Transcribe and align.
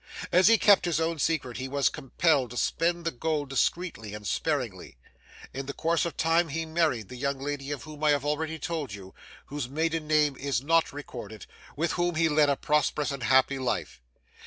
As 0.31 0.47
he 0.47 0.57
kept 0.57 0.85
his 0.85 0.99
own 0.99 1.19
secret, 1.19 1.57
he 1.57 1.67
was 1.67 1.87
compelled 1.87 2.49
to 2.49 2.57
spend 2.57 3.05
the 3.05 3.11
gold 3.11 3.51
discreetly 3.51 4.15
and 4.15 4.25
sparingly. 4.25 4.97
In 5.53 5.67
the 5.67 5.75
course 5.75 6.05
of 6.05 6.17
time 6.17 6.47
he 6.47 6.65
married 6.65 7.07
the 7.07 7.15
young 7.17 7.37
lady 7.37 7.69
of 7.69 7.83
whom 7.83 8.03
I 8.03 8.09
have 8.09 8.25
already 8.25 8.57
told 8.57 8.95
you, 8.95 9.13
whose 9.45 9.69
maiden 9.69 10.07
name 10.07 10.35
is 10.37 10.59
not 10.59 10.91
recorded, 10.91 11.45
with 11.75 11.91
whom 11.91 12.15
he 12.15 12.29
led 12.29 12.49
a 12.49 12.55
prosperous 12.55 13.11
and 13.11 13.21
happy 13.21 13.59
life. 13.59 14.01